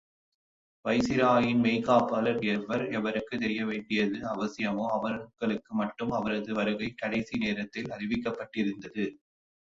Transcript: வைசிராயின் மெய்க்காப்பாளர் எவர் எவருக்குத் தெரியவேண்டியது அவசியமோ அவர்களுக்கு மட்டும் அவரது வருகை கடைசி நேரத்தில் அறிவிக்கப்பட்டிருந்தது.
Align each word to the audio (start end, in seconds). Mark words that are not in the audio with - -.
வைசிராயின் 0.85 1.59
மெய்க்காப்பாளர் 1.63 2.39
எவர் 2.45 2.85
எவருக்குத் 2.91 3.41
தெரியவேண்டியது 3.41 4.17
அவசியமோ 4.31 4.85
அவர்களுக்கு 4.87 5.73
மட்டும் 5.73 6.11
அவரது 6.11 6.53
வருகை 6.53 6.89
கடைசி 6.93 7.37
நேரத்தில் 7.37 7.91
அறிவிக்கப்பட்டிருந்தது. 7.91 9.05